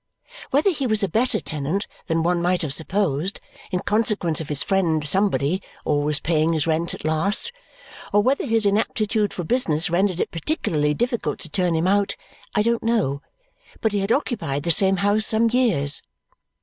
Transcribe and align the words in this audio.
Whether 0.49 0.71
he 0.71 0.87
was 0.87 1.03
a 1.03 1.07
better 1.07 1.39
tenant 1.39 1.85
than 2.07 2.23
one 2.23 2.41
might 2.41 2.63
have 2.63 2.73
supposed, 2.73 3.39
in 3.69 3.81
consequence 3.81 4.41
of 4.41 4.49
his 4.49 4.63
friend 4.63 5.05
Somebody 5.07 5.61
always 5.85 6.19
paying 6.19 6.53
his 6.53 6.65
rent 6.65 6.95
at 6.95 7.05
last, 7.05 7.51
or 8.11 8.23
whether 8.23 8.47
his 8.47 8.65
inaptitude 8.65 9.31
for 9.31 9.43
business 9.43 9.91
rendered 9.91 10.19
it 10.19 10.31
particularly 10.31 10.95
difficult 10.95 11.37
to 11.41 11.49
turn 11.49 11.75
him 11.75 11.85
out, 11.85 12.15
I 12.55 12.63
don't 12.63 12.81
know; 12.81 13.21
but 13.79 13.91
he 13.91 13.99
had 13.99 14.11
occupied 14.11 14.63
the 14.63 14.71
same 14.71 14.95
house 15.05 15.27
some 15.27 15.51
years. 15.51 16.01